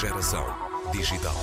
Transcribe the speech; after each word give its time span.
Geração 0.00 0.46
digital. 0.92 1.36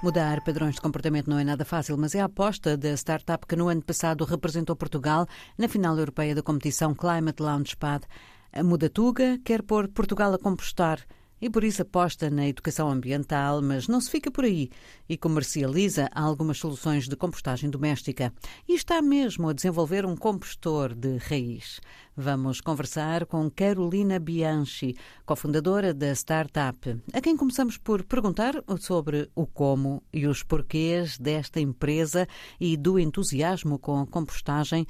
Mudar 0.00 0.40
padrões 0.44 0.76
de 0.76 0.80
comportamento 0.80 1.28
não 1.28 1.36
é 1.36 1.42
nada 1.42 1.64
fácil, 1.64 1.98
mas 1.98 2.14
é 2.14 2.20
a 2.20 2.26
aposta 2.26 2.76
da 2.76 2.92
startup 2.96 3.44
que 3.44 3.56
no 3.56 3.66
ano 3.66 3.82
passado 3.82 4.24
representou 4.24 4.76
Portugal 4.76 5.26
na 5.58 5.66
final 5.66 5.98
europeia 5.98 6.32
da 6.32 6.44
competição 6.44 6.94
Climate 6.94 7.42
Launchpad. 7.42 8.06
A 8.52 8.62
Mudatuga 8.62 9.36
quer 9.44 9.64
pôr 9.64 9.88
Portugal 9.88 10.32
a 10.32 10.38
compostar 10.38 11.00
e 11.40 11.50
por 11.50 11.64
isso 11.64 11.82
aposta 11.82 12.30
na 12.30 12.48
educação 12.48 12.90
ambiental, 12.90 13.60
mas 13.60 13.88
não 13.88 14.00
se 14.00 14.10
fica 14.10 14.30
por 14.30 14.44
aí 14.44 14.70
e 15.08 15.16
comercializa 15.16 16.08
algumas 16.14 16.58
soluções 16.58 17.08
de 17.08 17.16
compostagem 17.16 17.68
doméstica. 17.68 18.32
E 18.68 18.74
está 18.74 19.02
mesmo 19.02 19.48
a 19.48 19.52
desenvolver 19.52 20.06
um 20.06 20.16
compostor 20.16 20.94
de 20.94 21.18
raiz. 21.18 21.80
Vamos 22.16 22.60
conversar 22.60 23.26
com 23.26 23.50
Carolina 23.50 24.18
Bianchi, 24.18 24.96
cofundadora 25.26 25.92
da 25.92 26.12
startup, 26.12 26.98
a 27.12 27.20
quem 27.20 27.36
começamos 27.36 27.76
por 27.76 28.02
perguntar 28.04 28.54
sobre 28.80 29.28
o 29.34 29.46
como 29.46 30.02
e 30.12 30.26
os 30.26 30.42
porquês 30.42 31.18
desta 31.18 31.60
empresa 31.60 32.26
e 32.58 32.76
do 32.76 32.98
entusiasmo 32.98 33.78
com 33.78 34.00
a 34.00 34.06
compostagem 34.06 34.86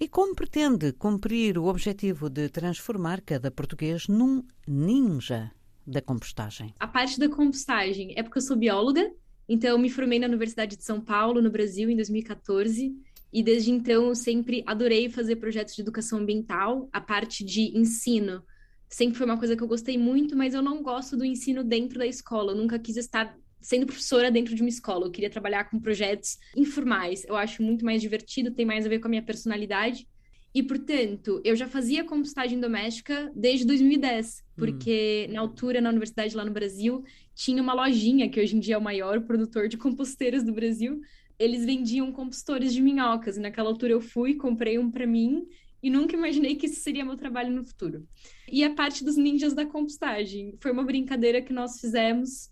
e 0.00 0.08
como 0.08 0.34
pretende 0.34 0.92
cumprir 0.92 1.58
o 1.58 1.66
objetivo 1.66 2.30
de 2.30 2.48
transformar 2.48 3.20
cada 3.20 3.50
português 3.50 4.08
num 4.08 4.42
ninja 4.66 5.52
da 5.86 6.00
compostagem? 6.00 6.74
A 6.78 6.86
parte 6.86 7.18
da 7.18 7.28
compostagem 7.28 8.12
é 8.16 8.22
porque 8.22 8.38
eu 8.38 8.42
sou 8.42 8.56
bióloga, 8.56 9.10
então 9.48 9.70
eu 9.70 9.78
me 9.78 9.90
formei 9.90 10.18
na 10.18 10.26
Universidade 10.26 10.76
de 10.76 10.84
São 10.84 11.00
Paulo, 11.00 11.42
no 11.42 11.50
Brasil, 11.50 11.90
em 11.90 11.96
2014. 11.96 12.94
E 13.32 13.42
desde 13.42 13.72
então 13.72 14.06
eu 14.06 14.14
sempre 14.14 14.62
adorei 14.64 15.10
fazer 15.10 15.36
projetos 15.36 15.74
de 15.74 15.82
educação 15.82 16.20
ambiental, 16.20 16.88
a 16.92 17.00
parte 17.00 17.44
de 17.44 17.76
ensino. 17.76 18.42
Sempre 18.88 19.18
foi 19.18 19.26
uma 19.26 19.36
coisa 19.36 19.56
que 19.56 19.62
eu 19.62 19.66
gostei 19.66 19.98
muito, 19.98 20.36
mas 20.36 20.54
eu 20.54 20.62
não 20.62 20.82
gosto 20.82 21.16
do 21.16 21.24
ensino 21.24 21.64
dentro 21.64 21.98
da 21.98 22.06
escola. 22.06 22.52
Eu 22.52 22.56
nunca 22.56 22.78
quis 22.78 22.96
estar 22.96 23.36
sendo 23.60 23.86
professora 23.86 24.30
dentro 24.30 24.54
de 24.54 24.62
uma 24.62 24.68
escola. 24.68 25.06
Eu 25.06 25.10
queria 25.10 25.30
trabalhar 25.30 25.64
com 25.64 25.80
projetos 25.80 26.38
informais. 26.56 27.24
Eu 27.24 27.34
acho 27.34 27.60
muito 27.60 27.84
mais 27.84 28.00
divertido, 28.00 28.52
tem 28.52 28.64
mais 28.64 28.86
a 28.86 28.88
ver 28.88 29.00
com 29.00 29.08
a 29.08 29.10
minha 29.10 29.22
personalidade. 29.22 30.06
E, 30.54 30.62
portanto, 30.62 31.40
eu 31.44 31.56
já 31.56 31.66
fazia 31.66 32.04
compostagem 32.04 32.60
doméstica 32.60 33.32
desde 33.34 33.66
2010, 33.66 34.44
porque 34.56 35.26
hum. 35.28 35.32
na 35.32 35.40
altura, 35.40 35.80
na 35.80 35.90
universidade 35.90 36.36
lá 36.36 36.44
no 36.44 36.52
Brasil, 36.52 37.02
tinha 37.34 37.60
uma 37.60 37.74
lojinha, 37.74 38.28
que 38.28 38.40
hoje 38.40 38.56
em 38.56 38.60
dia 38.60 38.76
é 38.76 38.78
o 38.78 38.82
maior 38.82 39.20
produtor 39.22 39.66
de 39.66 39.76
composteiras 39.76 40.44
do 40.44 40.52
Brasil. 40.52 41.00
Eles 41.38 41.64
vendiam 41.64 42.12
compostores 42.12 42.72
de 42.72 42.80
minhocas, 42.80 43.36
e 43.36 43.40
naquela 43.40 43.68
altura 43.68 43.94
eu 43.94 44.00
fui, 44.00 44.36
comprei 44.36 44.78
um 44.78 44.90
para 44.90 45.06
mim, 45.06 45.44
e 45.82 45.90
nunca 45.90 46.16
imaginei 46.16 46.54
que 46.54 46.66
isso 46.66 46.80
seria 46.80 47.04
meu 47.04 47.16
trabalho 47.16 47.50
no 47.50 47.64
futuro. 47.64 48.06
E 48.50 48.62
a 48.62 48.72
parte 48.72 49.04
dos 49.04 49.16
ninjas 49.16 49.54
da 49.54 49.66
compostagem 49.66 50.54
foi 50.60 50.70
uma 50.70 50.84
brincadeira 50.84 51.42
que 51.42 51.52
nós 51.52 51.80
fizemos, 51.80 52.48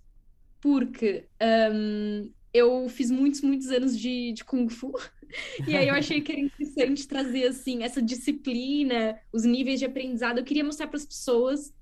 porque 0.61 1.29
um, 1.73 2.31
eu 2.53 2.89
fiz 2.89 3.11
muitos, 3.11 3.41
muitos 3.41 3.71
anos 3.71 3.99
de, 3.99 4.33
de 4.33 4.45
Kung 4.45 4.69
Fu. 4.69 4.93
E 5.67 5.75
aí 5.75 5.89
eu 5.89 5.95
achei 5.95 6.21
que 6.21 6.31
era 6.31 6.43
interessante 6.43 7.09
trazer 7.09 7.47
assim 7.47 7.83
essa 7.83 8.03
disciplina, 8.03 9.19
os 9.33 9.45
níveis 9.45 9.79
de 9.79 9.87
aprendizado. 9.87 10.37
Eu 10.37 10.45
queria 10.45 10.63
mostrar 10.63 10.89
para 10.89 10.99
as 10.99 11.07
pessoas 11.07 11.73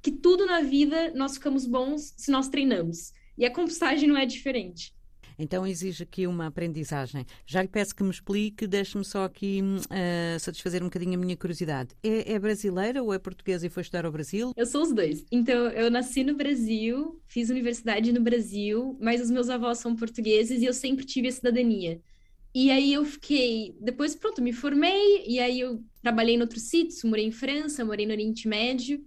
que 0.00 0.10
tudo 0.10 0.46
na 0.46 0.62
vida 0.62 1.12
nós 1.14 1.34
ficamos 1.34 1.66
bons 1.66 2.14
se 2.16 2.30
nós 2.30 2.48
treinamos. 2.48 3.12
E 3.36 3.44
a 3.44 3.52
compostagem 3.52 4.08
não 4.08 4.16
é 4.16 4.24
diferente. 4.24 4.94
Então 5.38 5.66
exige 5.66 6.02
aqui 6.02 6.26
uma 6.26 6.46
aprendizagem. 6.46 7.24
Já 7.46 7.62
lhe 7.62 7.68
peço 7.68 7.94
que 7.94 8.02
me 8.02 8.10
explique, 8.10 8.66
deixe-me 8.66 9.04
só 9.04 9.24
aqui 9.24 9.62
uh, 9.62 10.40
satisfazer 10.40 10.82
um 10.82 10.86
bocadinho 10.86 11.14
a 11.14 11.16
minha 11.16 11.36
curiosidade. 11.36 11.94
É, 12.02 12.32
é, 12.32 12.38
brasileira 12.38 13.02
ou 13.02 13.14
é 13.14 13.18
portuguesa 13.18 13.66
e 13.66 13.70
foi 13.70 13.82
estudar 13.82 14.04
ao 14.04 14.12
Brasil? 14.12 14.52
Eu 14.56 14.66
sou 14.66 14.82
os 14.82 14.92
dois. 14.92 15.24
Então, 15.30 15.68
eu 15.68 15.90
nasci 15.90 16.24
no 16.24 16.34
Brasil, 16.34 17.20
fiz 17.26 17.50
universidade 17.50 18.12
no 18.12 18.20
Brasil, 18.20 18.98
mas 19.00 19.20
os 19.20 19.30
meus 19.30 19.48
avós 19.48 19.78
são 19.78 19.94
portugueses 19.94 20.60
e 20.60 20.64
eu 20.64 20.74
sempre 20.74 21.04
tive 21.04 21.28
a 21.28 21.32
cidadania. 21.32 22.00
E 22.54 22.70
aí 22.70 22.92
eu 22.92 23.04
fiquei, 23.04 23.76
depois 23.80 24.16
pronto, 24.16 24.42
me 24.42 24.52
formei 24.52 25.24
e 25.26 25.38
aí 25.38 25.60
eu 25.60 25.84
trabalhei 26.02 26.34
em 26.34 26.40
outros 26.40 26.62
sítios, 26.62 27.04
morei 27.04 27.26
em 27.26 27.30
França, 27.30 27.84
morei 27.84 28.06
no 28.06 28.12
Oriente 28.12 28.48
Médio. 28.48 29.04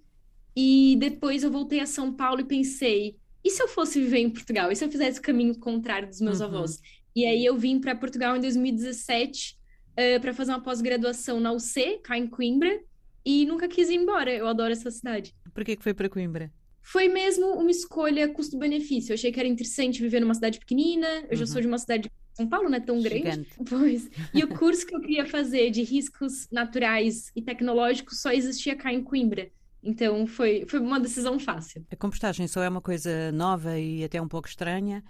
E 0.56 0.96
depois 1.00 1.44
eu 1.44 1.52
voltei 1.52 1.80
a 1.80 1.86
São 1.86 2.14
Paulo 2.14 2.41
e 2.41 2.46
pensei, 2.46 3.18
e 3.44 3.50
se 3.50 3.62
eu 3.62 3.68
fosse 3.68 4.00
viver 4.00 4.19
em 4.19 4.29
Portugal? 4.29 4.72
E 4.72 4.75
se 4.75 4.84
eu 4.84 4.91
fizesse 4.91 5.19
o 5.19 5.22
caminho 5.22 5.57
contrário 5.57 6.07
dos 6.07 6.22
meus 6.22 6.40
uhum. 6.40 6.47
avós? 6.47 6.79
E 7.16 7.25
aí 7.25 7.46
eu 7.46 7.57
vim 7.57 7.79
para 7.79 7.96
Portugal 7.96 8.35
em 8.35 8.40
2017 8.40 9.57
uh, 9.91 10.22
para 10.22 10.34
fazer 10.34 10.52
uma 10.52 10.62
pós-graduação 10.62 11.40
na 11.40 11.52
UC, 11.52 12.00
cá 12.03 12.18
em 12.18 12.28
Coimbra, 12.28 12.79
e 13.25 13.46
nunca 13.46 13.68
quis 13.68 13.90
ir 13.90 13.96
embora. 13.96 14.31
Eu 14.31 14.47
adoro 14.47 14.72
essa 14.72 14.90
cidade. 14.90 15.35
Por 15.53 15.63
que, 15.63 15.75
que 15.75 15.84
foi 15.84 15.94
para 15.94 16.09
Coimbra? 16.09 16.52
Foi 16.81 17.07
mesmo 17.07 17.46
uma 17.53 17.69
escolha 17.69 18.28
custo-benefício. 18.29 19.12
Eu 19.12 19.16
achei 19.16 19.31
que 19.31 19.40
era 19.40 19.47
interessante 19.47 20.02
viver 20.02 20.19
numa 20.19 20.34
cidade 20.34 20.59
pequenina. 20.59 21.08
Eu 21.08 21.31
uhum. 21.31 21.35
já 21.38 21.46
sou 21.46 21.62
de 21.62 21.68
uma 21.68 21.78
cidade 21.78 22.09
são 22.34 22.47
Paulo 22.47 22.69
não 22.69 22.78
é 22.78 22.79
tão 22.79 23.02
grande. 23.02 23.18
Gigante. 23.18 23.50
Pois. 23.69 24.09
E 24.34 24.44
o 24.44 24.47
curso 24.47 24.85
que 24.85 24.96
eu 24.96 25.02
queria 25.02 25.25
fazer 25.25 25.69
de 25.69 25.84
riscos 25.84 26.47
naturais 26.52 27.31
e 27.35 27.41
tecnológicos 27.41 28.22
só 28.22 28.31
existia 28.31 28.75
cá 28.75 28.91
em 28.91 29.03
Coimbra. 29.03 29.52
Então 29.84 30.28
foi, 30.28 30.66
foi 30.68 30.80
uma 30.80 31.00
decisão 31.00 31.40
fácil. 31.40 31.86
A 31.92 31.96
compostagem 31.96 32.47
só 32.47 32.62
é 32.62 32.69
uma 32.69 32.81
coisa 32.81 33.31
nova 33.31 33.80
e 33.80 34.03
até 34.03 34.22
um 34.22 34.28
pouco 34.28 34.47
estranha 34.47 35.03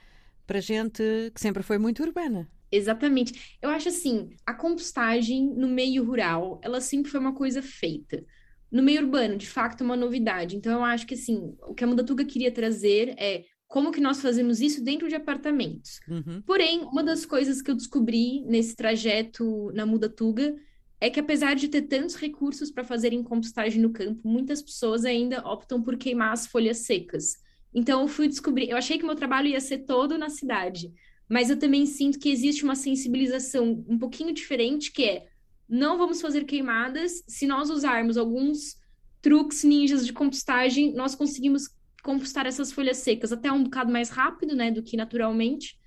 para 0.47 0.59
gente 0.59 1.03
que 1.33 1.39
sempre 1.39 1.63
foi 1.63 1.77
muito 1.77 2.03
urbana. 2.03 2.49
Exatamente. 2.71 3.57
Eu 3.61 3.69
acho 3.69 3.89
assim, 3.89 4.29
a 4.45 4.53
compostagem 4.53 5.53
no 5.53 5.67
meio 5.67 6.03
rural, 6.05 6.59
ela 6.63 6.79
sempre 6.79 7.11
foi 7.11 7.19
uma 7.19 7.33
coisa 7.33 7.61
feita. 7.61 8.23
No 8.71 8.81
meio 8.81 9.01
urbano, 9.01 9.35
de 9.35 9.47
facto, 9.47 9.81
é 9.81 9.83
uma 9.83 9.97
novidade. 9.97 10.55
Então 10.55 10.71
eu 10.71 10.83
acho 10.83 11.05
que 11.05 11.15
assim, 11.15 11.53
o 11.67 11.73
que 11.73 11.83
a 11.83 11.87
Mudatuga 11.87 12.23
queria 12.23 12.51
trazer 12.51 13.13
é 13.17 13.43
como 13.67 13.91
que 13.91 14.01
nós 14.01 14.21
fazemos 14.21 14.59
isso 14.59 14.83
dentro 14.83 15.07
de 15.07 15.15
apartamentos. 15.15 15.99
Uhum. 16.07 16.41
Porém, 16.45 16.81
uma 16.83 17.03
das 17.03 17.25
coisas 17.25 17.61
que 17.61 17.71
eu 17.71 17.75
descobri 17.75 18.41
nesse 18.45 18.75
trajeto 18.75 19.71
na 19.73 19.85
Mudatuga 19.85 20.55
é 21.01 21.09
que 21.09 21.19
apesar 21.19 21.55
de 21.55 21.67
ter 21.67 21.81
tantos 21.81 22.15
recursos 22.15 22.69
para 22.69 22.83
fazerem 22.83 23.23
compostagem 23.23 23.81
no 23.81 23.89
campo, 23.89 24.21
muitas 24.23 24.61
pessoas 24.61 25.03
ainda 25.03 25.41
optam 25.45 25.81
por 25.81 25.97
queimar 25.97 26.31
as 26.31 26.45
folhas 26.45 26.77
secas. 26.77 27.37
Então 27.73 28.01
eu 28.01 28.07
fui 28.07 28.27
descobrir, 28.27 28.69
eu 28.69 28.77
achei 28.77 28.99
que 28.99 29.05
meu 29.05 29.15
trabalho 29.15 29.47
ia 29.47 29.59
ser 29.59 29.79
todo 29.79 30.15
na 30.15 30.29
cidade, 30.29 30.93
mas 31.27 31.49
eu 31.49 31.57
também 31.57 31.87
sinto 31.87 32.19
que 32.19 32.29
existe 32.29 32.63
uma 32.63 32.75
sensibilização 32.75 33.83
um 33.89 33.97
pouquinho 33.97 34.31
diferente 34.31 34.91
que 34.91 35.03
é 35.03 35.27
não 35.67 35.97
vamos 35.97 36.21
fazer 36.21 36.43
queimadas, 36.43 37.23
se 37.27 37.47
nós 37.47 37.69
usarmos 37.69 38.17
alguns 38.17 38.77
truques 39.21 39.63
ninjas 39.63 40.05
de 40.05 40.13
compostagem, 40.13 40.93
nós 40.93 41.15
conseguimos 41.15 41.69
compostar 42.03 42.45
essas 42.45 42.71
folhas 42.71 42.97
secas 42.97 43.31
até 43.31 43.51
um 43.51 43.63
bocado 43.63 43.91
mais 43.91 44.09
rápido, 44.09 44.55
né, 44.55 44.69
do 44.69 44.83
que 44.83 44.97
naturalmente, 44.97 45.79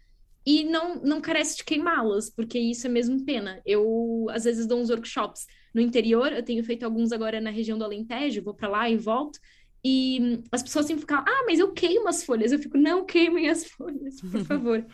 e 0.47 0.65
não, 0.65 0.97
não 0.97 1.21
carece 1.21 1.57
de 1.57 1.65
queimá-las, 1.65 2.29
porque 2.29 2.59
isso 2.59 2.87
é 2.87 2.91
mesmo 2.91 3.25
pena. 3.25 3.61
Eu, 3.65 4.27
às 4.31 4.45
vezes, 4.45 4.67
dou 4.67 4.81
uns 4.81 4.91
workshops 4.91 5.47
no 5.75 5.81
interior, 5.81 6.33
eu 6.33 6.43
tenho 6.43 6.63
feito 6.63 6.85
alguns 6.85 7.13
agora 7.13 7.41
na 7.41 7.51
região 7.51 7.79
do 7.79 7.85
Alentejo, 7.85 8.43
vou 8.43 8.55
para 8.55 8.69
lá 8.69 8.91
e 8.91 8.97
volto, 8.97 9.39
e 9.85 10.43
as 10.51 10.63
pessoas 10.63 10.87
sempre 10.87 11.03
ficam, 11.03 11.19
ah, 11.19 11.45
mas 11.47 11.59
eu 11.59 11.73
queimo 11.73 12.09
as 12.09 12.25
folhas. 12.25 12.53
Eu 12.53 12.59
fico, 12.59 12.79
não 12.79 13.05
queimem 13.05 13.49
as 13.49 13.67
folhas, 13.67 14.21
por 14.21 14.45
favor. 14.47 14.87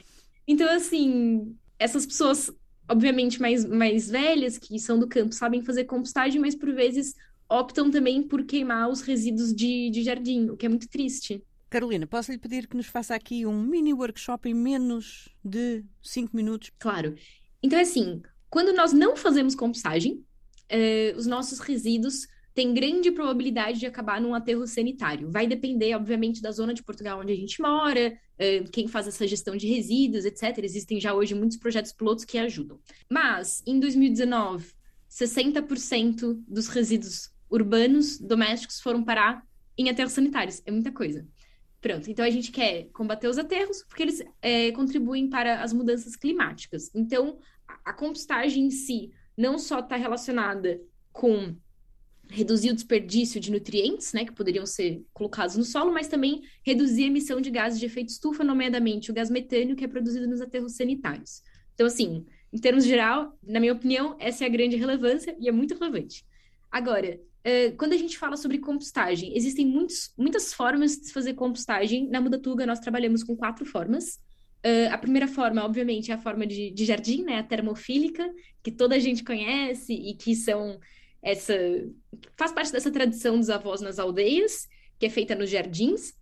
então, 0.46 0.68
assim, 0.68 1.54
essas 1.78 2.04
pessoas, 2.04 2.52
obviamente, 2.88 3.40
mais, 3.40 3.64
mais 3.64 4.08
velhas, 4.08 4.58
que 4.58 4.78
são 4.78 4.98
do 4.98 5.08
campo, 5.08 5.32
sabem 5.32 5.62
fazer 5.62 5.84
compostagem, 5.84 6.40
mas 6.40 6.54
por 6.54 6.72
vezes 6.72 7.14
optam 7.48 7.90
também 7.90 8.22
por 8.22 8.44
queimar 8.44 8.88
os 8.88 9.00
resíduos 9.00 9.54
de, 9.54 9.90
de 9.90 10.02
jardim, 10.02 10.48
o 10.50 10.56
que 10.56 10.66
é 10.66 10.68
muito 10.68 10.88
triste. 10.88 11.42
Carolina, 11.70 12.04
posso 12.04 12.32
lhe 12.32 12.38
pedir 12.38 12.66
que 12.66 12.76
nos 12.76 12.86
faça 12.86 13.14
aqui 13.14 13.46
um 13.46 13.62
mini 13.62 13.94
workshop 13.94 14.48
em 14.48 14.54
menos 14.54 15.28
de 15.44 15.84
5 16.02 16.34
minutos? 16.34 16.72
Claro. 16.80 17.14
Então, 17.62 17.78
é 17.78 17.82
assim, 17.82 18.20
quando 18.50 18.72
nós 18.72 18.92
não 18.92 19.14
fazemos 19.14 19.54
compostagem, 19.54 20.24
eh, 20.68 21.14
os 21.16 21.26
nossos 21.26 21.60
resíduos 21.60 22.26
têm 22.52 22.74
grande 22.74 23.12
probabilidade 23.12 23.78
de 23.78 23.86
acabar 23.86 24.20
num 24.20 24.34
aterro 24.34 24.66
sanitário. 24.66 25.30
Vai 25.30 25.46
depender, 25.46 25.94
obviamente, 25.94 26.42
da 26.42 26.50
zona 26.50 26.74
de 26.74 26.82
Portugal 26.82 27.20
onde 27.20 27.32
a 27.32 27.36
gente 27.36 27.62
mora, 27.62 28.18
eh, 28.36 28.64
quem 28.72 28.88
faz 28.88 29.06
essa 29.06 29.24
gestão 29.24 29.56
de 29.56 29.68
resíduos, 29.68 30.24
etc. 30.24 30.58
Existem 30.64 31.00
já 31.00 31.14
hoje 31.14 31.36
muitos 31.36 31.56
projetos 31.56 31.92
pilotos 31.92 32.24
que 32.24 32.36
ajudam. 32.36 32.80
Mas, 33.08 33.62
em 33.64 33.78
2019, 33.78 34.72
60% 35.08 36.42
dos 36.48 36.66
resíduos 36.66 37.30
urbanos, 37.48 38.18
domésticos, 38.18 38.80
foram 38.80 39.04
parar 39.04 39.46
em 39.78 39.88
aterros 39.88 40.12
sanitários. 40.12 40.60
É 40.66 40.72
muita 40.72 40.90
coisa. 40.90 41.24
Pronto, 41.80 42.10
então 42.10 42.24
a 42.24 42.30
gente 42.30 42.52
quer 42.52 42.88
combater 42.92 43.26
os 43.26 43.38
aterros 43.38 43.82
porque 43.88 44.02
eles 44.02 44.22
é, 44.42 44.70
contribuem 44.72 45.30
para 45.30 45.62
as 45.62 45.72
mudanças 45.72 46.14
climáticas. 46.14 46.90
Então, 46.94 47.38
a, 47.84 47.92
compostagem 47.92 48.66
em 48.66 48.70
si 48.70 49.10
não 49.36 49.58
só 49.58 49.80
está 49.80 49.96
relacionada 49.96 50.78
com 51.10 51.56
reduzir 52.28 52.70
o 52.70 52.74
desperdício 52.74 53.40
de 53.40 53.50
nutrientes, 53.50 54.12
né, 54.12 54.24
que 54.24 54.32
poderiam 54.32 54.64
ser 54.66 55.04
colocados 55.12 55.56
no 55.56 55.64
solo, 55.64 55.92
mas 55.92 56.06
também 56.06 56.42
reduzir 56.62 57.04
a 57.04 57.06
emissão 57.08 57.40
de 57.40 57.50
gases 57.50 57.80
de 57.80 57.86
efeito 57.86 58.10
estufa, 58.10 58.44
nomeadamente 58.44 59.10
o 59.10 59.14
gás 59.14 59.30
metâneo, 59.30 59.74
que 59.74 59.84
é 59.84 59.88
produzido 59.88 60.28
nos 60.28 60.40
aterros 60.40 60.76
sanitários. 60.76 61.42
Então, 61.74 61.86
assim, 61.86 62.24
em 62.52 62.58
termos 62.58 62.84
geral, 62.84 63.36
na 63.42 63.58
minha 63.58 63.72
opinião, 63.72 64.16
essa 64.20 64.44
é 64.44 64.46
a 64.46 64.50
grande 64.50 64.76
relevância 64.76 65.34
e 65.40 65.48
é 65.48 65.52
muito 65.52 65.74
relevante. 65.74 66.24
Agora, 66.70 67.18
Uh, 67.40 67.74
quando 67.76 67.94
a 67.94 67.96
gente 67.96 68.18
fala 68.18 68.36
sobre 68.36 68.58
compostagem, 68.58 69.36
existem 69.36 69.66
muitos, 69.66 70.12
muitas 70.16 70.52
formas 70.52 70.98
de 70.98 71.06
se 71.06 71.12
fazer 71.12 71.34
compostagem. 71.34 72.08
Na 72.08 72.20
Mudatuga, 72.20 72.66
nós 72.66 72.80
trabalhamos 72.80 73.24
com 73.24 73.36
quatro 73.36 73.64
formas. 73.64 74.20
Uh, 74.64 74.92
a 74.92 74.98
primeira 74.98 75.26
forma, 75.26 75.64
obviamente, 75.64 76.10
é 76.10 76.14
a 76.14 76.18
forma 76.18 76.46
de, 76.46 76.70
de, 76.70 76.84
jardim, 76.84 77.22
né? 77.22 77.38
A 77.38 77.42
termofílica, 77.42 78.30
que 78.62 78.70
toda 78.70 78.94
a 78.94 78.98
gente 78.98 79.24
conhece 79.24 79.94
e 79.94 80.14
que 80.14 80.36
são 80.36 80.78
essa 81.22 81.54
faz 82.36 82.52
parte 82.52 82.72
dessa 82.72 82.90
tradição 82.90 83.38
dos 83.38 83.50
avós 83.50 83.80
nas 83.80 83.98
aldeias, 83.98 84.68
que 84.98 85.06
é 85.06 85.10
feita 85.10 85.34
nos 85.34 85.48
jardins. 85.48 86.12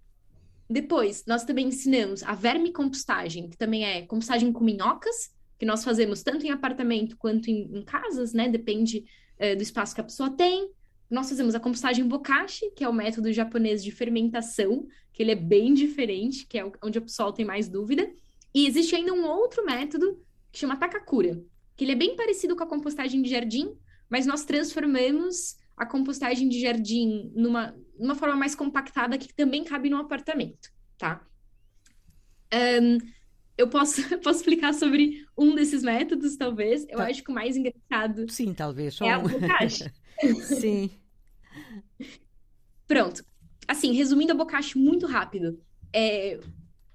Depois, 0.70 1.24
nós 1.26 1.44
também 1.44 1.66
ensinamos 1.66 2.22
a 2.22 2.34
vermicompostagem, 2.34 3.48
que 3.48 3.56
também 3.56 3.84
é 3.84 4.02
compostagem 4.02 4.52
com 4.52 4.62
minhocas, 4.62 5.30
que 5.58 5.66
nós 5.66 5.82
fazemos 5.82 6.22
tanto 6.22 6.46
em 6.46 6.50
apartamento 6.50 7.16
quanto 7.16 7.48
em, 7.48 7.76
em 7.76 7.82
casas, 7.84 8.32
né? 8.32 8.48
Depende 8.48 9.04
uh, 9.40 9.56
do 9.56 9.62
espaço 9.62 9.94
que 9.94 10.00
a 10.00 10.04
pessoa 10.04 10.30
tem. 10.30 10.70
Nós 11.10 11.28
fazemos 11.28 11.54
a 11.54 11.60
compostagem 11.60 12.06
bokashi, 12.06 12.70
que 12.72 12.84
é 12.84 12.88
o 12.88 12.92
método 12.92 13.32
japonês 13.32 13.82
de 13.82 13.90
fermentação, 13.90 14.86
que 15.12 15.22
ele 15.22 15.32
é 15.32 15.36
bem 15.36 15.72
diferente, 15.72 16.46
que 16.46 16.58
é 16.58 16.70
onde 16.82 16.98
o 16.98 17.02
pessoal 17.02 17.32
tem 17.32 17.44
mais 17.44 17.68
dúvida. 17.68 18.10
E 18.54 18.66
existe 18.66 18.94
ainda 18.94 19.12
um 19.12 19.24
outro 19.26 19.64
método 19.64 20.22
que 20.52 20.58
chama 20.58 20.76
Takakura, 20.76 21.42
que 21.76 21.84
ele 21.84 21.92
é 21.92 21.96
bem 21.96 22.16
parecido 22.16 22.54
com 22.54 22.62
a 22.62 22.68
compostagem 22.68 23.22
de 23.22 23.30
jardim, 23.30 23.76
mas 24.08 24.26
nós 24.26 24.44
transformamos 24.44 25.56
a 25.76 25.86
compostagem 25.86 26.48
de 26.48 26.60
jardim 26.60 27.30
numa, 27.34 27.74
numa 27.98 28.14
forma 28.14 28.36
mais 28.36 28.54
compactada 28.54 29.16
que 29.16 29.32
também 29.32 29.64
cabe 29.64 29.88
no 29.88 29.96
apartamento, 29.96 30.70
tá? 30.98 31.24
Um, 32.52 32.98
eu 33.58 33.68
posso, 33.68 34.00
posso 34.22 34.38
explicar 34.38 34.72
sobre 34.72 35.26
um 35.36 35.54
desses 35.54 35.82
métodos, 35.82 36.36
talvez. 36.36 36.86
Eu 36.88 36.98
tá. 36.98 37.08
acho 37.08 37.22
que 37.22 37.30
o 37.30 37.34
mais 37.34 37.56
engraçado. 37.56 38.30
Sim, 38.30 38.54
talvez. 38.54 38.98
É 39.00 39.10
a 39.10 39.18
bocacha. 39.18 39.92
Sim. 40.42 40.90
Pronto. 42.86 43.24
Assim, 43.66 43.92
resumindo 43.92 44.32
a 44.32 44.36
bocacha 44.36 44.78
muito 44.78 45.06
rápido. 45.06 45.60
É, 45.92 46.38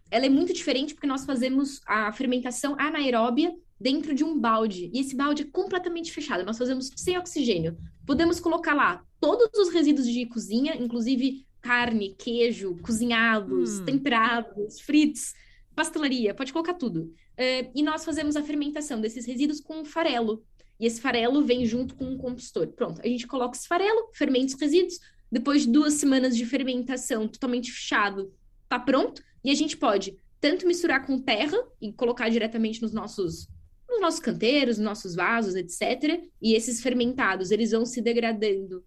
ela 0.10 0.25
é 0.25 0.30
muito 0.30 0.54
diferente 0.54 0.94
porque 0.94 1.06
nós 1.06 1.25
fazemos 1.25 1.81
a 1.86 2.12
fermentação 2.13 2.75
anaeróbia 2.80 3.54
dentro 3.80 4.16
de 4.16 4.24
um 4.24 4.39
balde. 4.39 4.89
E 4.94 5.00
esse 5.00 5.16
balde 5.16 5.44
é 5.44 5.45
completamente 5.51 6.12
fechado. 6.13 6.45
Nós 6.45 6.57
fazemos 6.57 6.89
sem 6.95 7.18
oxigênio. 7.18 7.77
Podemos 8.06 8.39
colocar 8.39 8.74
lá 8.74 9.04
todos 9.19 9.50
os 9.59 9.74
resíduos 9.74 10.07
de 10.07 10.25
cozinha, 10.25 10.75
inclusive 10.75 11.45
carne, 11.62 12.16
queijo, 12.18 12.77
cozinhados, 12.81 13.80
hum. 13.80 13.86
temperados, 13.86 14.80
fritos, 14.81 15.33
pastelaria, 15.75 16.33
pode 16.33 16.53
colocar 16.53 16.73
tudo. 16.73 17.13
Uh, 17.33 17.71
e 17.75 17.83
nós 17.83 18.05
fazemos 18.05 18.35
a 18.35 18.43
fermentação 18.43 19.01
desses 19.01 19.25
resíduos 19.25 19.59
com 19.59 19.83
farelo. 19.83 20.43
E 20.79 20.85
esse 20.85 20.99
farelo 20.99 21.43
vem 21.43 21.65
junto 21.65 21.95
com 21.95 22.05
um 22.05 22.17
compostor. 22.17 22.67
Pronto, 22.67 23.01
a 23.01 23.07
gente 23.07 23.27
coloca 23.27 23.57
esse 23.57 23.67
farelo, 23.67 24.09
fermenta 24.13 24.53
os 24.53 24.59
resíduos. 24.59 24.99
Depois 25.31 25.63
de 25.63 25.71
duas 25.71 25.95
semanas 25.95 26.35
de 26.37 26.45
fermentação 26.45 27.27
totalmente 27.27 27.71
fechado, 27.71 28.33
tá 28.69 28.79
pronto. 28.79 29.23
E 29.43 29.49
a 29.49 29.55
gente 29.55 29.75
pode 29.77 30.17
tanto 30.39 30.67
misturar 30.67 31.05
com 31.05 31.19
terra 31.19 31.57
e 31.81 31.91
colocar 31.93 32.29
diretamente 32.29 32.81
nos 32.81 32.91
nossos 32.91 33.47
nos 33.89 34.01
nossos 34.01 34.19
canteiros, 34.19 34.77
nos 34.77 34.85
nossos 34.85 35.15
vasos, 35.15 35.55
etc. 35.55 36.23
E 36.41 36.55
esses 36.55 36.81
fermentados, 36.81 37.51
eles 37.51 37.71
vão 37.71 37.85
se 37.85 38.01
degradando 38.01 38.83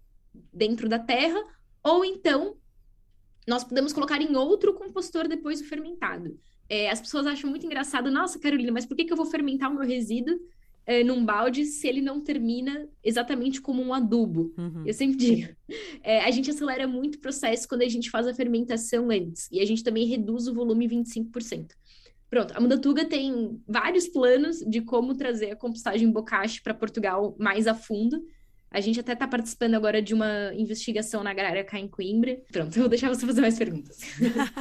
dentro 0.53 0.89
da 0.89 0.99
terra, 0.99 1.41
ou 1.83 2.05
então 2.05 2.57
nós 3.47 3.63
podemos 3.63 3.93
colocar 3.93 4.21
em 4.21 4.37
outro 4.37 4.75
compostor 4.75 5.29
depois 5.29 5.61
do 5.61 5.69
fermentado. 5.69 6.39
É, 6.69 6.91
as 6.91 7.01
pessoas 7.01 7.27
acham 7.27 7.49
muito 7.49 7.65
engraçado, 7.65 8.11
nossa, 8.11 8.39
Carolina, 8.39 8.73
mas 8.73 8.87
por 8.87 8.97
que, 8.97 9.05
que 9.05 9.13
eu 9.13 9.17
vou 9.17 9.27
fermentar 9.27 9.71
o 9.71 9.75
meu 9.75 9.87
resíduo 9.87 10.39
é, 10.87 11.03
num 11.03 11.25
balde 11.25 11.65
se 11.65 11.89
ele 11.89 12.01
não 12.01 12.21
termina 12.21 12.89
exatamente 13.03 13.61
como 13.61 13.83
um 13.83 13.93
adubo. 13.93 14.55
Uhum. 14.57 14.85
Eu 14.87 14.95
sempre 14.95 15.17
digo. 15.17 15.57
É, 16.03 16.21
a 16.21 16.31
gente 16.31 16.49
acelera 16.49 16.87
muito 16.87 17.17
o 17.17 17.21
processo 17.21 17.69
quando 17.69 17.83
a 17.83 17.89
gente 17.89 18.09
faz 18.09 18.29
a 18.29 18.35
fermentação 18.35 19.11
antes. 19.11 19.49
E 19.51 19.61
a 19.61 19.65
gente 19.67 19.83
também 19.83 20.07
reduz 20.07 20.47
o 20.47 20.55
volume 20.55 20.89
25%. 20.89 21.73
Pronto, 22.31 22.55
a 22.57 22.61
Mudatuga 22.61 23.05
tem 23.05 23.61
vários 23.67 24.07
planos 24.07 24.59
de 24.61 24.81
como 24.81 25.17
trazer 25.17 25.51
a 25.51 25.57
compostagem 25.57 26.11
bocache 26.11 26.63
para 26.63 26.75
Portugal 26.75 27.35
mais 27.39 27.67
a 27.67 27.75
fundo. 27.75 28.25
A 28.71 28.81
gente 28.81 29.01
até 29.01 29.13
está 29.13 29.27
participando 29.27 29.75
agora 29.75 30.03
de 30.03 30.13
uma 30.13 30.53
investigação 30.55 31.23
na 31.23 31.31
agrária 31.31 31.65
cá 31.65 31.79
em 31.79 31.89
Coimbra. 31.89 32.41
Pronto, 32.53 32.77
eu 32.77 32.83
vou 32.83 32.89
deixar 32.89 33.09
você 33.09 33.25
fazer 33.25 33.41
mais 33.41 33.57
perguntas. 33.57 34.01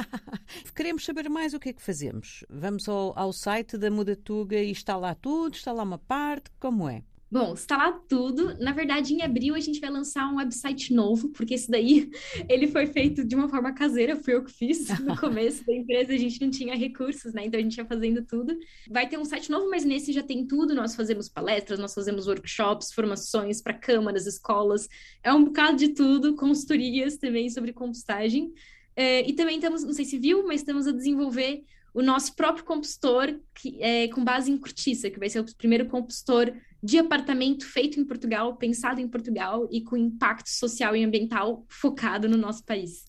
Queremos 0.74 1.04
saber 1.04 1.28
mais 1.28 1.54
o 1.54 1.60
que 1.60 1.70
é 1.70 1.72
que 1.72 1.82
fazemos. 1.82 2.44
Vamos 2.48 2.88
ao, 2.88 3.18
ao 3.18 3.32
site 3.32 3.76
da 3.76 3.90
Mudatuga 3.90 4.56
e 4.56 4.70
está 4.70 4.96
lá 4.96 5.14
tudo, 5.14 5.54
está 5.54 5.72
lá 5.72 5.82
uma 5.82 5.98
parte, 5.98 6.50
como 6.58 6.88
é? 6.88 7.02
Bom, 7.28 7.54
está 7.54 7.76
lá 7.76 7.92
tudo. 7.92 8.56
Na 8.60 8.72
verdade, 8.72 9.12
em 9.12 9.22
abril 9.22 9.56
a 9.56 9.60
gente 9.60 9.80
vai 9.80 9.90
lançar 9.90 10.28
um 10.28 10.36
website 10.36 10.94
novo, 10.94 11.28
porque 11.30 11.54
esse 11.54 11.68
daí 11.68 12.08
ele 12.48 12.68
foi 12.68 12.86
feito 12.86 13.24
de 13.24 13.34
uma 13.34 13.48
forma 13.48 13.74
caseira, 13.74 14.14
fui 14.14 14.34
eu 14.34 14.44
que 14.44 14.52
fiz 14.52 14.88
no 15.00 15.16
começo 15.16 15.66
da 15.66 15.74
empresa, 15.74 16.12
a 16.12 16.16
gente 16.16 16.40
não 16.40 16.50
tinha 16.50 16.76
recursos, 16.76 17.32
né? 17.32 17.44
Então 17.44 17.58
a 17.58 17.62
gente 17.62 17.76
ia 17.76 17.84
fazendo 17.84 18.24
tudo. 18.24 18.56
Vai 18.88 19.08
ter 19.08 19.18
um 19.18 19.24
site 19.24 19.50
novo, 19.50 19.68
mas 19.68 19.84
nesse 19.84 20.12
já 20.12 20.22
tem 20.22 20.46
tudo. 20.46 20.72
Nós 20.72 20.94
fazemos 20.94 21.28
palestras, 21.28 21.80
nós 21.80 21.94
fazemos 21.94 22.28
workshops, 22.28 22.92
formações 22.92 23.60
para 23.60 23.74
câmaras, 23.74 24.26
escolas, 24.26 24.88
é 25.22 25.32
um 25.32 25.44
bocado 25.44 25.78
de 25.78 25.88
tudo, 25.88 26.36
consultorias 26.36 27.16
também 27.16 27.50
sobre 27.50 27.72
compostagem. 27.72 28.52
É, 28.94 29.28
e 29.28 29.32
também 29.32 29.56
estamos, 29.56 29.82
não 29.82 29.92
sei 29.92 30.04
se 30.04 30.16
viu, 30.16 30.46
mas 30.46 30.60
estamos 30.60 30.86
a 30.86 30.92
desenvolver 30.92 31.64
o 31.92 32.02
nosso 32.02 32.36
próprio 32.36 32.62
compostor 32.64 33.40
que, 33.54 33.82
é, 33.82 34.06
com 34.08 34.22
base 34.22 34.52
em 34.52 34.58
cortiça, 34.58 35.10
que 35.10 35.18
vai 35.18 35.30
ser 35.30 35.40
o 35.40 35.56
primeiro 35.56 35.86
compostor 35.86 36.52
de 36.82 36.98
apartamento 36.98 37.66
feito 37.66 37.98
em 37.98 38.04
Portugal, 38.04 38.56
pensado 38.56 39.00
em 39.00 39.08
Portugal 39.08 39.68
e 39.70 39.80
com 39.80 39.96
impacto 39.96 40.48
social 40.48 40.94
e 40.94 41.04
ambiental 41.04 41.64
focado 41.68 42.28
no 42.28 42.36
nosso 42.36 42.64
país. 42.64 43.04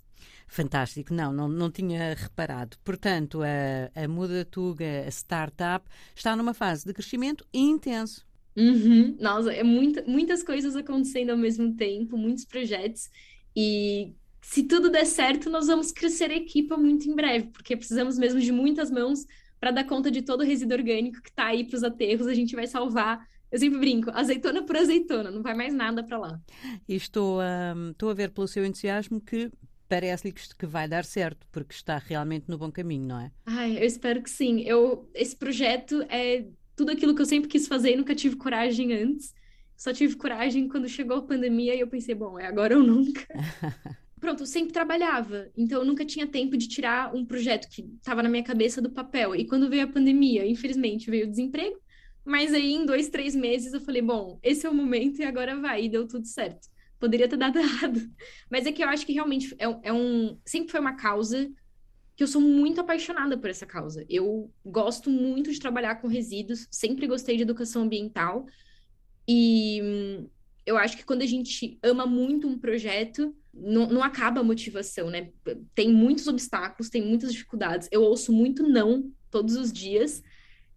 Fantástico, 0.47 1.13
não, 1.13 1.33
não, 1.33 1.49
não 1.49 1.69
tinha 1.69 2.13
reparado. 2.13 2.77
Portanto, 2.83 3.41
a, 3.43 4.03
a 4.03 4.07
Mudatuga 4.07 5.03
a 5.05 5.09
startup 5.09 5.85
está 6.15 6.35
numa 6.35 6.53
fase 6.53 6.85
de 6.85 6.93
crescimento 6.93 7.45
intenso. 7.53 8.25
Uhum. 8.55 9.15
Nossa, 9.19 9.53
é 9.53 9.61
muita, 9.61 10.03
muitas 10.07 10.41
coisas 10.41 10.75
acontecendo 10.75 11.31
ao 11.31 11.37
mesmo 11.37 11.75
tempo, 11.75 12.17
muitos 12.17 12.45
projetos. 12.45 13.09
E 13.55 14.15
se 14.41 14.63
tudo 14.63 14.89
der 14.89 15.05
certo, 15.05 15.49
nós 15.49 15.67
vamos 15.67 15.91
crescer 15.91 16.31
a 16.31 16.35
equipa 16.35 16.77
muito 16.77 17.07
em 17.09 17.13
breve, 17.13 17.47
porque 17.47 17.75
precisamos 17.75 18.17
mesmo 18.17 18.39
de 18.39 18.51
muitas 18.51 18.89
mãos 18.89 19.25
para 19.59 19.71
dar 19.71 19.83
conta 19.83 20.09
de 20.09 20.21
todo 20.21 20.41
o 20.41 20.45
resíduo 20.45 20.77
orgânico 20.77 21.21
que 21.21 21.29
está 21.29 21.47
aí 21.47 21.65
para 21.65 21.75
os 21.75 21.83
aterros. 21.83 22.25
A 22.25 22.33
gente 22.33 22.55
vai 22.55 22.65
salvar. 22.65 23.27
Eu 23.51 23.59
sempre 23.59 23.79
brinco, 23.79 24.11
azeitona 24.11 24.63
por 24.63 24.75
azeitona, 24.75 25.31
não 25.31 25.41
vai 25.41 25.53
mais 25.53 25.73
nada 25.73 26.03
para 26.03 26.17
lá. 26.17 26.41
E 26.87 26.95
estou, 26.95 27.39
um, 27.41 27.91
estou 27.91 28.09
a 28.09 28.13
ver 28.13 28.31
pelo 28.31 28.47
seu 28.47 28.65
entusiasmo 28.65 29.21
que 29.21 29.49
parece-lhe 29.87 30.33
que 30.33 30.65
vai 30.65 30.87
dar 30.87 31.05
certo, 31.05 31.47
porque 31.51 31.73
está 31.73 31.97
realmente 31.97 32.49
no 32.49 32.57
bom 32.57 32.71
caminho, 32.71 33.07
não 33.07 33.19
é? 33.19 33.31
Ai, 33.45 33.77
eu 33.77 33.85
espero 33.85 34.21
que 34.21 34.29
sim. 34.29 34.61
Eu, 34.61 35.09
esse 35.13 35.35
projeto 35.35 36.01
é 36.09 36.45
tudo 36.75 36.91
aquilo 36.91 37.15
que 37.15 37.21
eu 37.21 37.25
sempre 37.25 37.49
quis 37.49 37.67
fazer 37.67 37.93
e 37.93 37.95
nunca 37.95 38.13
tive 38.13 38.35
coragem 38.35 38.93
antes. 38.93 39.33
Só 39.77 39.93
tive 39.93 40.15
coragem 40.15 40.67
quando 40.67 40.89
chegou 40.89 41.17
a 41.17 41.21
pandemia 41.21 41.73
e 41.75 41.79
eu 41.79 41.87
pensei, 41.87 42.15
bom, 42.15 42.37
é 42.37 42.47
agora 42.47 42.77
ou 42.77 42.83
nunca. 42.83 43.25
pronto, 44.19 44.41
eu 44.41 44.47
sempre 44.47 44.73
trabalhava, 44.73 45.49
então 45.55 45.79
eu 45.79 45.85
nunca 45.85 46.03
tinha 46.03 46.25
tempo 46.25 46.57
de 46.57 46.67
tirar 46.67 47.13
um 47.15 47.23
projeto 47.23 47.69
que 47.69 47.81
estava 47.97 48.23
na 48.23 48.29
minha 48.29 48.43
cabeça 48.43 48.81
do 48.81 48.89
papel. 48.89 49.35
E 49.35 49.45
quando 49.45 49.69
veio 49.69 49.83
a 49.83 49.87
pandemia, 49.87 50.45
infelizmente 50.45 51.09
veio 51.09 51.27
o 51.27 51.29
desemprego, 51.29 51.77
mas 52.27 52.53
aí 52.53 52.73
em 52.73 52.85
dois, 52.85 53.07
três 53.07 53.33
meses 53.33 53.73
eu 53.73 53.79
falei, 53.79 54.01
bom, 54.01 54.37
esse 54.43 54.65
é 54.65 54.69
o 54.69 54.73
momento 54.73 55.19
e 55.19 55.23
agora 55.23 55.59
vai, 55.59 55.85
e 55.85 55.89
deu 55.89 56.05
tudo 56.07 56.27
certo. 56.27 56.67
Poderia 56.99 57.27
ter 57.27 57.37
dado 57.37 57.57
errado, 57.59 58.01
mas 58.51 58.65
é 58.65 58.71
que 58.71 58.83
eu 58.83 58.89
acho 58.89 59.05
que 59.05 59.13
realmente 59.13 59.55
é, 59.57 59.65
é 59.83 59.93
um, 59.93 60.37
sempre 60.45 60.71
foi 60.71 60.79
uma 60.79 60.97
causa 60.97 61.49
que 62.15 62.23
eu 62.23 62.27
sou 62.27 62.41
muito 62.41 62.81
apaixonada 62.81 63.37
por 63.37 63.49
essa 63.49 63.65
causa. 63.65 64.05
Eu 64.09 64.51
gosto 64.65 65.09
muito 65.09 65.51
de 65.51 65.59
trabalhar 65.59 65.95
com 66.01 66.07
resíduos, 66.07 66.67
sempre 66.69 67.07
gostei 67.07 67.37
de 67.37 67.43
educação 67.43 67.83
ambiental 67.83 68.45
e 69.27 69.79
hum, 69.81 70.29
eu 70.65 70.77
acho 70.77 70.97
que 70.97 71.05
quando 71.05 71.21
a 71.21 71.25
gente 71.25 71.79
ama 71.81 72.05
muito 72.05 72.45
um 72.45 72.59
projeto, 72.59 73.33
não, 73.53 73.87
não 73.87 74.03
acaba 74.03 74.41
a 74.41 74.43
motivação, 74.43 75.09
né? 75.09 75.31
Tem 75.73 75.89
muitos 75.93 76.27
obstáculos, 76.27 76.89
tem 76.89 77.01
muitas 77.01 77.31
dificuldades. 77.31 77.87
Eu 77.89 78.03
ouço 78.03 78.33
muito 78.33 78.67
não 78.67 79.09
todos 79.31 79.55
os 79.55 79.71
dias. 79.71 80.21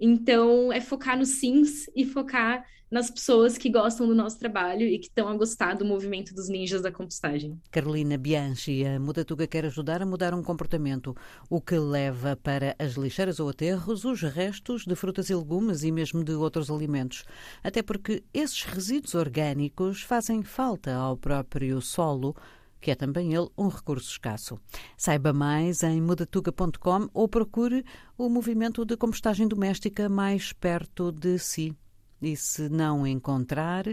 Então, 0.00 0.72
é 0.72 0.80
focar 0.80 1.18
nos 1.18 1.28
sims 1.28 1.90
e 1.94 2.06
focar 2.06 2.64
nas 2.90 3.08
pessoas 3.08 3.56
que 3.56 3.70
gostam 3.70 4.06
do 4.06 4.14
nosso 4.14 4.38
trabalho 4.38 4.86
e 4.86 4.98
que 4.98 5.06
estão 5.06 5.28
a 5.28 5.36
gostar 5.36 5.74
do 5.74 5.84
movimento 5.84 6.34
dos 6.34 6.48
ninjas 6.48 6.82
da 6.82 6.90
compostagem. 6.90 7.60
Carolina 7.70 8.18
Bianchi, 8.18 8.84
a 8.84 8.98
Mudatuga 8.98 9.46
quer 9.46 9.64
ajudar 9.66 10.02
a 10.02 10.06
mudar 10.06 10.34
um 10.34 10.42
comportamento, 10.42 11.14
o 11.48 11.60
que 11.60 11.78
leva 11.78 12.36
para 12.42 12.74
as 12.78 12.94
lixeiras 12.94 13.38
ou 13.38 13.48
aterros 13.48 14.04
os 14.04 14.22
restos 14.22 14.84
de 14.84 14.96
frutas 14.96 15.30
e 15.30 15.34
legumes 15.34 15.84
e 15.84 15.92
mesmo 15.92 16.24
de 16.24 16.32
outros 16.32 16.68
alimentos. 16.70 17.24
Até 17.62 17.80
porque 17.80 18.24
esses 18.34 18.64
resíduos 18.64 19.14
orgânicos 19.14 20.02
fazem 20.02 20.42
falta 20.42 20.92
ao 20.92 21.16
próprio 21.16 21.80
solo 21.80 22.34
que 22.80 22.90
é 22.90 22.94
também 22.94 23.34
ele 23.34 23.48
um 23.56 23.68
recurso 23.68 24.10
escasso. 24.10 24.58
Saiba 24.96 25.32
mais 25.32 25.82
em 25.82 26.00
mudatuga.com 26.00 27.08
ou 27.12 27.28
procure 27.28 27.84
o 28.16 28.28
movimento 28.28 28.84
de 28.84 28.96
compostagem 28.96 29.46
doméstica 29.46 30.08
mais 30.08 30.52
perto 30.52 31.12
de 31.12 31.38
si 31.38 31.76
e 32.20 32.36
se 32.36 32.68
não 32.68 33.06
encontrar, 33.06 33.84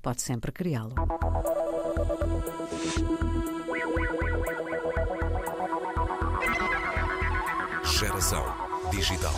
pode 0.00 0.22
sempre 0.22 0.52
criá-lo. 0.52 0.94
Geração 7.84 8.44
digital. 8.90 9.34